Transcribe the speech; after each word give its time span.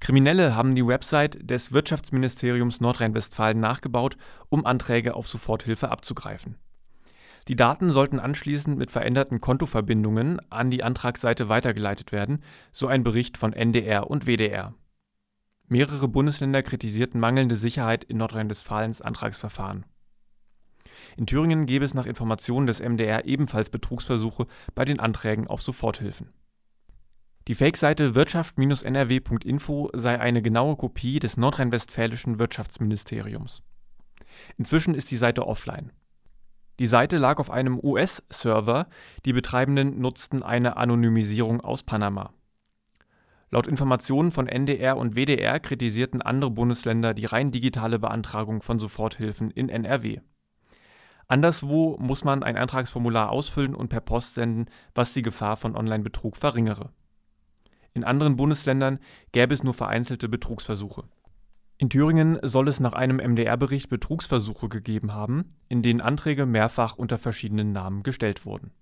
Kriminelle 0.00 0.56
haben 0.56 0.74
die 0.74 0.86
Website 0.86 1.38
des 1.48 1.72
Wirtschaftsministeriums 1.72 2.80
Nordrhein-Westfalen 2.80 3.60
nachgebaut, 3.60 4.16
um 4.48 4.64
Anträge 4.64 5.14
auf 5.14 5.28
Soforthilfe 5.28 5.90
abzugreifen. 5.90 6.56
Die 7.48 7.56
Daten 7.56 7.90
sollten 7.90 8.18
anschließend 8.18 8.78
mit 8.78 8.90
veränderten 8.90 9.40
Kontoverbindungen 9.40 10.40
an 10.50 10.70
die 10.70 10.82
Antragsseite 10.82 11.48
weitergeleitet 11.48 12.12
werden, 12.12 12.42
so 12.72 12.86
ein 12.86 13.02
Bericht 13.02 13.36
von 13.36 13.52
NDR 13.52 14.10
und 14.10 14.26
WDR. 14.26 14.74
Mehrere 15.68 16.08
Bundesländer 16.08 16.62
kritisierten 16.62 17.20
mangelnde 17.20 17.56
Sicherheit 17.56 18.02
in 18.04 18.16
Nordrhein-Westfalens 18.16 19.02
Antragsverfahren. 19.02 19.84
In 21.16 21.26
Thüringen 21.26 21.66
gäbe 21.66 21.84
es 21.84 21.94
nach 21.94 22.06
Informationen 22.06 22.66
des 22.66 22.80
MDR 22.80 23.24
ebenfalls 23.26 23.70
Betrugsversuche 23.70 24.46
bei 24.74 24.84
den 24.84 24.98
Anträgen 24.98 25.46
auf 25.46 25.62
Soforthilfen. 25.62 26.32
Die 27.50 27.56
Fake-Seite 27.56 28.14
wirtschaft-nrw.info 28.14 29.90
sei 29.92 30.20
eine 30.20 30.40
genaue 30.40 30.76
Kopie 30.76 31.18
des 31.18 31.36
nordrhein-westfälischen 31.36 32.38
Wirtschaftsministeriums. 32.38 33.64
Inzwischen 34.56 34.94
ist 34.94 35.10
die 35.10 35.16
Seite 35.16 35.48
offline. 35.48 35.90
Die 36.78 36.86
Seite 36.86 37.16
lag 37.16 37.40
auf 37.40 37.50
einem 37.50 37.80
US-Server, 37.82 38.86
die 39.24 39.32
Betreibenden 39.32 40.00
nutzten 40.00 40.44
eine 40.44 40.76
Anonymisierung 40.76 41.60
aus 41.60 41.82
Panama. 41.82 42.32
Laut 43.50 43.66
Informationen 43.66 44.30
von 44.30 44.46
NDR 44.46 44.96
und 44.96 45.16
WDR 45.16 45.58
kritisierten 45.58 46.22
andere 46.22 46.52
Bundesländer 46.52 47.14
die 47.14 47.26
rein 47.26 47.50
digitale 47.50 47.98
Beantragung 47.98 48.62
von 48.62 48.78
Soforthilfen 48.78 49.50
in 49.50 49.68
NRW. 49.68 50.20
Anderswo 51.26 51.98
muss 51.98 52.22
man 52.22 52.44
ein 52.44 52.56
Antragsformular 52.56 53.30
ausfüllen 53.30 53.74
und 53.74 53.88
per 53.88 54.02
Post 54.02 54.36
senden, 54.36 54.66
was 54.94 55.12
die 55.14 55.22
Gefahr 55.22 55.56
von 55.56 55.74
Online-Betrug 55.74 56.36
verringere. 56.36 56.92
In 57.94 58.04
anderen 58.04 58.36
Bundesländern 58.36 58.98
gäbe 59.32 59.54
es 59.54 59.62
nur 59.62 59.74
vereinzelte 59.74 60.28
Betrugsversuche. 60.28 61.04
In 61.78 61.88
Thüringen 61.90 62.38
soll 62.42 62.68
es 62.68 62.78
nach 62.78 62.92
einem 62.92 63.16
MDR-Bericht 63.16 63.88
Betrugsversuche 63.88 64.68
gegeben 64.68 65.12
haben, 65.12 65.56
in 65.68 65.82
denen 65.82 66.00
Anträge 66.00 66.46
mehrfach 66.46 66.96
unter 66.96 67.18
verschiedenen 67.18 67.72
Namen 67.72 68.02
gestellt 68.02 68.44
wurden 68.44 68.72